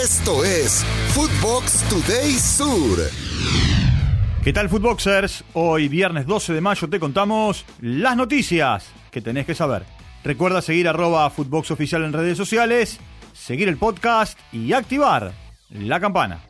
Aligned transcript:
Esto 0.00 0.44
es 0.44 0.84
Footbox 1.08 1.82
Today 1.88 2.30
Sur. 2.34 2.98
¿Qué 4.44 4.52
tal, 4.52 4.68
Footboxers? 4.68 5.44
Hoy, 5.54 5.88
viernes 5.88 6.24
12 6.24 6.52
de 6.52 6.60
mayo, 6.60 6.88
te 6.88 7.00
contamos 7.00 7.66
las 7.80 8.16
noticias 8.16 8.92
que 9.10 9.20
tenés 9.20 9.44
que 9.44 9.56
saber. 9.56 9.82
Recuerda 10.22 10.62
seguir 10.62 10.86
arroba 10.86 11.28
Footbox 11.30 11.72
Oficial 11.72 12.04
en 12.04 12.12
redes 12.12 12.36
sociales, 12.36 13.00
seguir 13.32 13.68
el 13.68 13.76
podcast 13.76 14.38
y 14.52 14.72
activar 14.72 15.32
la 15.70 15.98
campana. 15.98 16.42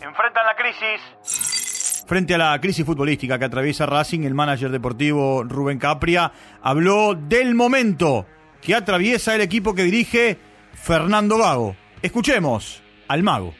Enfrentan 0.00 0.44
la 0.44 0.56
crisis. 0.56 2.04
Frente 2.08 2.34
a 2.34 2.38
la 2.38 2.60
crisis 2.60 2.84
futbolística 2.84 3.38
que 3.38 3.44
atraviesa 3.44 3.86
Racing, 3.86 4.24
el 4.24 4.34
manager 4.34 4.72
deportivo 4.72 5.44
Rubén 5.44 5.78
Capria 5.78 6.32
habló 6.60 7.14
del 7.14 7.54
momento 7.54 8.26
que 8.60 8.74
atraviesa 8.74 9.36
el 9.36 9.40
equipo 9.40 9.72
que 9.72 9.84
dirige 9.84 10.36
Fernando 10.74 11.38
Gago. 11.38 11.76
Escuchemos 12.02 12.82
al 13.08 13.22
mago. 13.22 13.54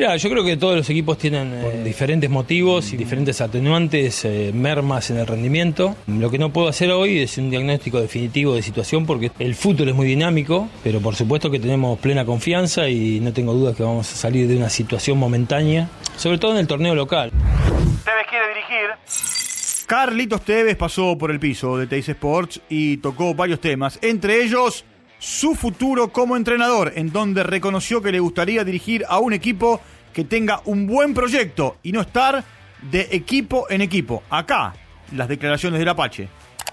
Ya, 0.00 0.16
yo 0.16 0.30
creo 0.30 0.42
que 0.42 0.56
todos 0.56 0.76
los 0.76 0.88
equipos 0.88 1.18
tienen 1.18 1.52
eh, 1.52 1.82
diferentes 1.84 2.30
motivos 2.30 2.90
y 2.94 2.96
diferentes 2.96 3.42
atenuantes, 3.42 4.24
eh, 4.24 4.50
mermas 4.54 5.10
en 5.10 5.18
el 5.18 5.26
rendimiento. 5.26 5.94
Lo 6.06 6.30
que 6.30 6.38
no 6.38 6.54
puedo 6.54 6.68
hacer 6.68 6.90
hoy 6.90 7.18
es 7.18 7.36
un 7.36 7.50
diagnóstico 7.50 8.00
definitivo 8.00 8.54
de 8.54 8.62
situación 8.62 9.04
porque 9.04 9.30
el 9.38 9.54
fútbol 9.54 9.90
es 9.90 9.94
muy 9.94 10.06
dinámico, 10.06 10.70
pero 10.82 11.00
por 11.00 11.16
supuesto 11.16 11.50
que 11.50 11.60
tenemos 11.60 11.98
plena 11.98 12.24
confianza 12.24 12.88
y 12.88 13.20
no 13.20 13.34
tengo 13.34 13.52
dudas 13.52 13.76
que 13.76 13.82
vamos 13.82 14.10
a 14.10 14.16
salir 14.16 14.48
de 14.48 14.56
una 14.56 14.70
situación 14.70 15.18
momentánea, 15.18 15.90
sobre 16.16 16.38
todo 16.38 16.52
en 16.52 16.60
el 16.60 16.66
torneo 16.66 16.94
local. 16.94 17.30
Tevez 17.30 18.26
quiere 18.30 18.48
dirigir. 18.54 19.86
Carlitos 19.86 20.40
Tevez 20.42 20.76
pasó 20.76 21.18
por 21.18 21.30
el 21.30 21.38
piso 21.38 21.76
de 21.76 21.86
Teis 21.86 22.08
Sports 22.08 22.60
y 22.70 22.96
tocó 22.98 23.34
varios 23.34 23.60
temas, 23.60 23.98
entre 24.00 24.42
ellos 24.42 24.86
su 25.20 25.54
futuro 25.54 26.08
como 26.08 26.36
entrenador, 26.36 26.94
en 26.96 27.12
donde 27.12 27.44
reconoció 27.44 28.02
que 28.02 28.10
le 28.10 28.18
gustaría 28.18 28.64
dirigir 28.64 29.04
a 29.08 29.18
un 29.20 29.32
equipo 29.32 29.80
que 30.12 30.24
tenga 30.24 30.62
un 30.64 30.86
buen 30.86 31.14
proyecto 31.14 31.76
y 31.82 31.92
no 31.92 32.00
estar 32.00 32.42
de 32.90 33.06
equipo 33.12 33.66
en 33.70 33.82
equipo. 33.82 34.22
Acá, 34.30 34.74
las 35.14 35.28
declaraciones 35.28 35.78
del 35.78 35.88
Apache. 35.88 36.28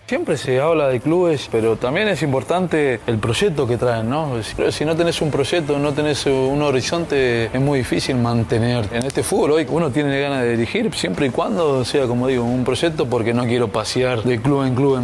Siempre 0.08 0.38
se 0.38 0.62
habla 0.62 0.88
de 0.88 1.02
clubes, 1.02 1.50
pero 1.52 1.75
también 1.75 2.08
es 2.08 2.23
importante 2.23 3.02
el 3.08 3.18
proyecto 3.18 3.68
que 3.68 3.75
traen, 3.75 4.09
¿no? 4.09 4.42
Si 4.72 4.86
no 4.86 4.95
tenés 4.95 5.22
un 5.22 5.30
proyecto, 5.30 5.78
no 5.78 5.94
tenés 5.94 6.25
un 6.25 6.62
horizonte, 6.62 7.48
es 7.48 7.59
muy 7.59 7.80
difícil 7.80 8.16
mantener. 8.16 8.86
En 8.94 9.06
este 9.06 9.22
fútbol 9.22 9.52
hoy 9.52 9.68
uno 9.70 9.92
tiene 9.92 10.18
ganas 10.22 10.44
de 10.44 10.52
dirigir 10.52 10.94
siempre 10.94 11.25
y 11.25 11.30
cuando 11.30 11.84
sea, 11.84 12.08
como 12.08 12.25
digo, 12.28 12.45
un 12.45 12.64
proyecto 12.64 13.09
porque 13.09 13.34
no 13.34 13.44
quiero 13.44 13.68
pasear 13.68 14.23
de 14.23 14.42
club 14.42 14.64
en 14.64 14.75
club. 14.75 15.03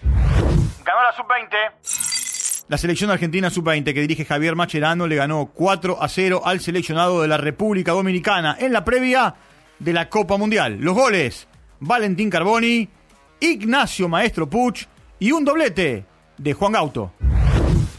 Ganó 0.86 1.04
la 1.04 1.14
sub-20. 1.18 1.93
La 2.74 2.80
selección 2.80 3.12
argentina 3.12 3.52
sub-20 3.52 3.94
que 3.94 4.02
dirige 4.02 4.26
Javier 4.26 4.56
Macherano 4.56 5.06
le 5.06 5.16
ganó 5.16 5.46
4 5.54 6.02
a 6.02 6.10
0 6.10 6.42
al 6.44 6.60
seleccionado 6.60 7.22
de 7.22 7.28
la 7.28 7.38
República 7.38 7.92
Dominicana 7.92 8.58
en 8.60 8.74
la 8.74 8.84
previa 8.84 9.36
de 9.78 9.94
la 9.94 10.10
Copa 10.10 10.38
Mundial. 10.38 10.80
Los 10.80 10.96
goles, 10.96 11.48
Valentín 11.80 12.32
Carboni, 12.32 12.90
Ignacio 13.40 14.10
Maestro 14.10 14.50
Puch 14.50 14.88
y 15.20 15.32
un 15.32 15.46
doblete 15.46 16.04
de 16.40 16.54
Juan 16.54 16.72
Gauto. 16.72 17.14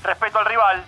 Respeto 0.03 0.41
al 0.41 0.44
rival. 0.44 0.84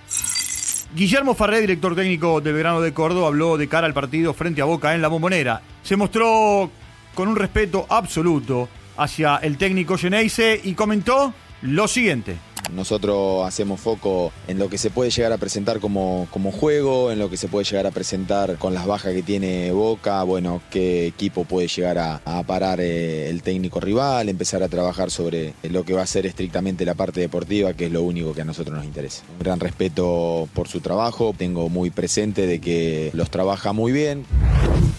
Guillermo 0.93 1.37
Farré, 1.37 1.61
director 1.61 1.95
técnico 1.95 2.41
del 2.41 2.55
Verano 2.55 2.81
de 2.81 2.93
Córdoba, 2.93 3.29
habló 3.29 3.57
de 3.57 3.69
cara 3.69 3.87
al 3.87 3.95
partido 3.95 4.35
frente 4.35 4.61
a 4.61 4.65
Boca 4.65 4.97
en 4.97 5.01
la 5.01 5.07
bombonera. 5.07 5.63
Se 5.85 5.95
mostró 5.95 6.69
con 7.15 7.29
un 7.29 7.37
respeto 7.37 7.87
absoluto 7.89 8.69
hacia 8.97 9.37
el 9.37 9.57
técnico 9.57 9.97
Geneise 9.97 10.61
y 10.65 10.75
comentó 10.75 11.33
lo 11.63 11.87
siguiente. 11.87 12.37
Nosotros 12.71 13.47
hacemos 13.47 13.81
foco 13.81 14.33
en 14.49 14.59
lo 14.59 14.69
que 14.69 14.79
se 14.79 14.91
puede 14.91 15.11
llegar 15.11 15.33
a 15.33 15.39
presentar 15.39 15.81
como, 15.81 16.29
como 16.31 16.53
juego, 16.53 17.11
en 17.11 17.19
lo 17.19 17.31
que 17.31 17.37
se 17.37 17.49
puede 17.49 17.65
llegar 17.65 17.87
a 17.87 17.91
presentar 17.91 18.57
con 18.57 18.75
las 18.75 18.87
bajas 18.87 19.13
que 19.13 19.23
tiene 19.23 19.71
Boca, 19.73 20.23
bueno, 20.23 20.61
qué 20.71 21.07
equipo 21.07 21.45
puede 21.45 21.69
llegar 21.69 21.99
a, 21.99 22.43
parar 22.47 22.81
eh, 22.81 23.29
el 23.29 23.43
técnico 23.43 23.81
rival, 23.81 24.29
empezar 24.29 24.63
a 24.63 24.69
trabajar 24.69 25.11
sobre 25.11 25.55
lo 25.65 25.85
que 25.85 25.95
va 25.95 26.03
a 26.03 26.07
ser 26.07 26.27
estrictamente 26.27 26.85
la 26.85 26.95
parte 26.95 27.21
deportiva, 27.21 27.75
que 27.75 27.87
es 27.87 27.93
lo 27.93 28.03
único 28.03 28.35
que 28.35 28.43
a 28.43 28.45
nosotros 28.45 28.77
nos 28.77 28.85
interesa. 28.85 29.25
Un 29.33 29.39
gran 29.41 29.61
respeto 29.61 30.49
por 30.55 30.69
su 30.69 30.81
trabajo, 30.81 31.35
tengo 31.37 31.69
muy 31.69 31.91
presente 31.91 32.47
de 32.47 32.61
que 32.61 33.11
los 33.15 33.31
trabaja 33.31 33.73
muy 33.73 33.93
bien. 33.93 34.25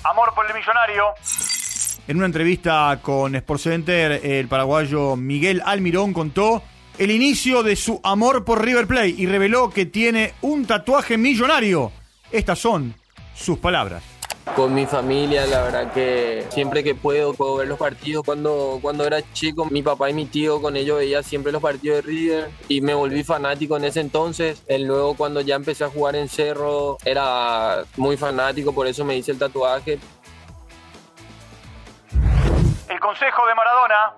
Amor 0.03 0.33
por 0.35 0.45
el 0.45 0.53
millonario. 0.53 1.03
En 2.07 2.17
una 2.17 2.25
entrevista 2.25 3.00
con 3.01 3.38
SportsCenter, 3.38 4.25
el 4.25 4.47
paraguayo 4.47 5.16
Miguel 5.16 5.61
Almirón 5.66 6.13
contó 6.13 6.63
el 6.97 7.12
inicio 7.12 7.63
de 7.63 7.75
su 7.75 8.00
amor 8.03 8.44
por 8.44 8.63
River 8.63 8.88
Plate 8.88 9.09
y 9.09 9.28
reveló 9.28 9.69
que 9.69 9.85
tiene 9.85 10.34
un 10.41 10.66
tatuaje 10.66 11.18
millonario. 11.18 11.91
Estas 12.31 12.59
son 12.59 12.96
sus 13.35 13.59
palabras. 13.59 14.03
Con 14.56 14.74
mi 14.74 14.85
familia, 14.85 15.46
la 15.46 15.62
verdad 15.62 15.91
que 15.91 16.46
siempre 16.50 16.81
que 16.84 16.96
puedo 16.96 17.34
puedo 17.34 17.57
ver 17.57 17.68
los 17.68 17.78
partidos. 17.78 18.25
Cuando, 18.25 18.80
cuando 18.81 19.06
era 19.06 19.22
chico, 19.34 19.66
mi 19.66 19.84
papá 19.84 20.09
y 20.09 20.13
mi 20.13 20.25
tío 20.25 20.62
con 20.62 20.75
ellos 20.78 20.97
veía 20.97 21.22
siempre 21.22 21.52
los 21.52 21.62
partidos 21.62 21.97
de 21.97 22.02
River 22.02 22.50
y 22.69 22.81
me 22.81 22.94
volví 22.94 23.24
fanático 23.24 23.78
en 23.78 23.84
ese 23.84 24.00
entonces. 24.00 24.63
Luego 24.68 25.16
cuando 25.16 25.41
ya 25.41 25.56
empecé 25.56 25.84
a 25.84 25.90
jugar 25.90 26.16
en 26.16 26.30
Cerro 26.30 26.97
era 27.03 27.84
muy 27.97 28.18
fanático, 28.18 28.74
por 28.74 28.88
eso 28.88 29.03
me 29.03 29.18
hice 29.18 29.31
el 29.31 29.38
tatuaje. 29.38 30.00
El 32.90 33.00
consejo 33.00 33.46
de 33.46 33.53
Maradona. 33.53 34.13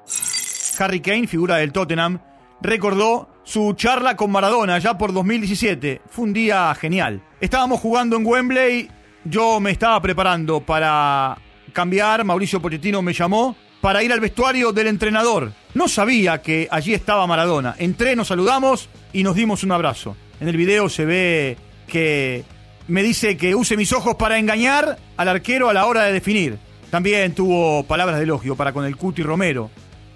Harry 0.78 1.02
Kane, 1.02 1.28
figura 1.28 1.58
del 1.58 1.74
Tottenham, 1.74 2.20
recordó 2.62 3.30
su 3.44 3.74
charla 3.74 4.16
con 4.16 4.32
Maradona 4.32 4.78
ya 4.80 4.98
por 4.98 5.14
2017. 5.14 6.02
Fue 6.10 6.26
un 6.26 6.34
día 6.34 6.74
genial. 6.76 7.22
Estábamos 7.42 7.80
jugando 7.80 8.16
en 8.18 8.26
Wembley, 8.26 8.90
yo 9.26 9.60
me 9.60 9.72
estaba 9.72 10.02
preparando 10.02 10.62
para 10.62 11.38
cambiar, 11.74 12.24
Mauricio 12.24 12.62
Pochettino 12.62 13.02
me 13.02 13.14
llamó 13.14 13.56
para 13.82 14.04
ir 14.04 14.12
al 14.12 14.20
vestuario 14.20 14.72
del 14.72 14.88
entrenador. 14.88 15.54
No 15.74 15.88
sabía 15.88 16.42
que 16.42 16.68
allí 16.70 16.94
estaba 16.94 17.28
Maradona. 17.28 17.76
Entré, 17.78 18.16
nos 18.16 18.28
saludamos 18.28 18.90
y 19.14 19.24
nos 19.24 19.36
dimos 19.36 19.64
un 19.64 19.72
abrazo. 19.72 20.16
En 20.40 20.48
el 20.48 20.58
video 20.58 20.90
se 20.90 21.06
ve 21.06 21.58
que 21.88 22.44
me 22.88 23.04
dice 23.04 23.38
que 23.38 23.56
use 23.56 23.78
mis 23.78 23.94
ojos 23.94 24.16
para 24.16 24.38
engañar 24.38 24.98
al 25.18 25.28
arquero 25.28 25.70
a 25.70 25.74
la 25.74 25.86
hora 25.86 26.04
de 26.04 26.14
definir. 26.14 26.58
También 26.90 27.36
tuvo 27.36 27.84
palabras 27.84 28.18
de 28.18 28.24
elogio 28.24 28.56
para 28.56 28.74
con 28.74 28.86
el 28.86 28.98
Cuti 28.98 29.22
Romero. 29.22 29.70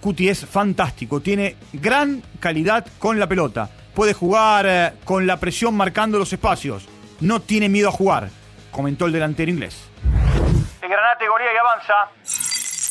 Cuti 0.04 0.28
es 0.28 0.46
fantástico, 0.46 1.22
tiene 1.22 1.56
gran 1.72 2.22
calidad 2.42 2.86
con 3.00 3.18
la 3.18 3.26
pelota. 3.26 3.70
Puede 3.96 4.14
jugar 4.14 4.66
eh, 4.68 4.92
con 5.06 5.26
la 5.26 5.40
presión 5.40 5.78
marcando 5.78 6.20
los 6.20 6.34
espacios. 6.34 6.90
No 7.22 7.40
tiene 7.40 7.70
miedo 7.70 7.88
a 7.88 7.94
jugar, 7.94 8.30
comentó 8.70 9.06
el 9.06 9.14
delantero 9.14 9.50
inglés. 9.50 9.90
El 10.82 10.90
Granate 10.90 11.26
golea 11.30 11.48
y 11.54 11.58
avanza. 11.58 11.94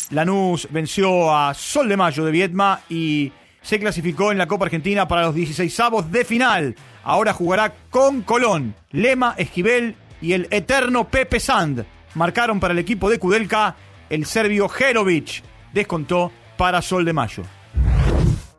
Lanús 0.08 0.66
venció 0.70 1.36
a 1.36 1.52
Sol 1.52 1.86
de 1.86 1.98
Mayo 1.98 2.24
de 2.24 2.30
Vietma 2.30 2.80
y 2.88 3.30
se 3.60 3.78
clasificó 3.78 4.32
en 4.32 4.38
la 4.38 4.46
Copa 4.46 4.64
Argentina 4.64 5.06
para 5.06 5.26
los 5.26 5.36
16avos 5.36 6.06
de 6.06 6.24
final. 6.24 6.74
Ahora 7.04 7.34
jugará 7.34 7.74
con 7.90 8.22
Colón, 8.22 8.74
Lema, 8.90 9.34
Esquivel 9.36 9.96
y 10.22 10.32
el 10.32 10.48
eterno 10.50 11.08
Pepe 11.08 11.40
Sand. 11.40 11.84
Marcaron 12.14 12.58
para 12.58 12.72
el 12.72 12.78
equipo 12.78 13.10
de 13.10 13.18
Kudelka 13.18 13.76
el 14.08 14.24
serbio 14.24 14.70
Jerovic. 14.70 15.42
Descontó 15.74 16.32
para 16.56 16.82
Sol 16.82 17.04
de 17.04 17.12
Mayo. 17.12 17.42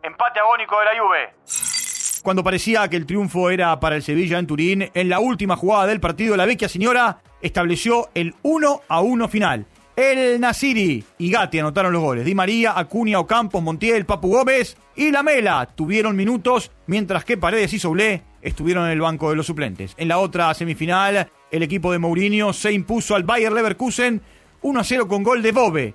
Empate 0.02 0.40
agónico 0.40 0.80
de 0.80 0.86
la 0.86 0.92
Juve. 1.02 2.24
Cuando 2.24 2.44
parecía 2.44 2.88
que 2.88 2.96
el 2.96 3.06
triunfo 3.06 3.50
era 3.50 3.80
para 3.80 3.98
el 3.98 4.04
Sevilla 4.04 4.40
en 4.40 4.48
Turín, 4.48 4.90
en 4.94 5.10
la 5.10 5.20
última 5.20 5.58
jugada 5.58 5.88
del 5.88 6.00
partido, 6.00 6.38
la 6.38 6.46
vecchia 6.46 6.70
señora 6.70 7.20
estableció 7.42 8.10
el 8.14 8.34
1 8.44 8.82
a 8.88 9.02
1 9.02 9.28
final. 9.28 9.66
El 9.96 10.40
Nasiri 10.40 11.04
y 11.20 11.30
Gatti 11.30 11.60
anotaron 11.60 11.92
los 11.92 12.02
goles. 12.02 12.26
Di 12.26 12.34
María, 12.34 12.80
Acuña, 12.80 13.20
Ocampos, 13.20 13.62
Montiel, 13.62 14.06
Papu 14.06 14.30
Gómez 14.30 14.76
y 14.96 15.12
La 15.12 15.22
Mela 15.22 15.68
tuvieron 15.76 16.16
minutos, 16.16 16.72
mientras 16.88 17.26
que 17.26 17.38
Paredes 17.38 17.74
y 17.74 17.80
Soblé 17.80 18.24
estuvieron 18.42 18.86
en 18.86 18.92
el 18.92 19.02
banco 19.02 19.30
de 19.30 19.36
los 19.36 19.46
suplentes. 19.46 19.94
En 19.98 20.08
la 20.08 20.18
otra 20.18 20.54
semifinal, 20.54 21.30
el 21.52 21.64
equipo 21.64 21.92
de 21.92 22.00
Mourinho 22.00 22.54
se 22.54 22.72
impuso 22.72 23.16
al 23.16 23.24
Bayer 23.24 23.52
Leverkusen 23.52 24.22
1 24.64 24.80
a 24.80 24.84
0 24.84 25.08
con 25.08 25.24
gol 25.24 25.42
de 25.44 25.52
Bobe. 25.52 25.94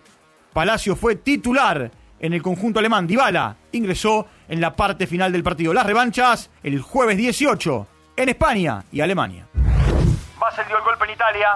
Palacio 0.59 0.97
fue 0.97 1.15
titular 1.15 1.89
en 2.19 2.33
el 2.33 2.43
conjunto 2.43 2.81
alemán. 2.81 3.07
Dybala 3.07 3.55
ingresó 3.71 4.27
en 4.49 4.61
la 4.61 4.75
parte 4.75 5.07
final 5.07 5.31
del 5.31 5.45
partido. 5.45 5.73
Las 5.73 5.87
revanchas 5.87 6.51
el 6.65 6.81
jueves 6.81 7.17
18 7.17 7.87
en 8.17 8.29
España 8.29 8.83
y 8.91 9.01
Alemania. 9.01 9.47
Basel 10.41 10.67
dio 10.67 10.79
el 10.79 10.83
golpe 10.83 11.05
en 11.05 11.11
Italia. 11.13 11.47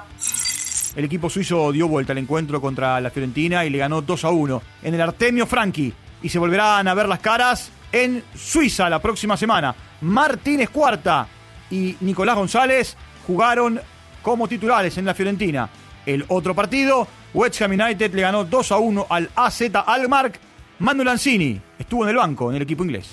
El 0.94 1.04
equipo 1.04 1.28
suizo 1.28 1.72
dio 1.72 1.88
vuelta 1.88 2.12
al 2.12 2.18
encuentro 2.18 2.60
contra 2.60 3.00
la 3.00 3.10
Fiorentina 3.10 3.64
y 3.64 3.70
le 3.70 3.78
ganó 3.78 4.02
2 4.02 4.24
a 4.24 4.30
1 4.30 4.62
en 4.84 4.94
el 4.94 5.00
Artemio 5.00 5.48
Franchi. 5.48 5.92
Y 6.22 6.28
se 6.28 6.38
volverán 6.38 6.86
a 6.86 6.94
ver 6.94 7.08
las 7.08 7.18
caras 7.18 7.72
en 7.90 8.22
Suiza 8.36 8.88
la 8.88 9.02
próxima 9.02 9.36
semana. 9.36 9.74
Martínez 10.02 10.70
Cuarta 10.70 11.26
y 11.72 11.96
Nicolás 12.02 12.36
González 12.36 12.96
jugaron 13.26 13.80
como 14.22 14.46
titulares 14.46 14.96
en 14.96 15.06
la 15.06 15.14
Fiorentina. 15.14 15.68
El 16.06 16.24
otro 16.28 16.54
partido, 16.54 17.08
West 17.34 17.60
Ham 17.62 17.72
United 17.72 18.14
le 18.14 18.22
ganó 18.22 18.44
2 18.44 18.72
a 18.72 18.78
1 18.78 19.06
al 19.08 19.30
AZ 19.34 19.62
Almark 19.86 20.38
Manu 20.78 21.04
Lanzini 21.04 21.60
estuvo 21.78 22.04
en 22.04 22.10
el 22.10 22.16
banco 22.16 22.50
en 22.50 22.56
el 22.56 22.62
equipo 22.62 22.84
inglés. 22.84 23.06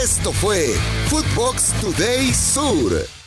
Esto 0.00 0.32
fue 0.32 0.68
Footbox 1.08 1.72
Today 1.80 2.32
Sur. 2.32 3.17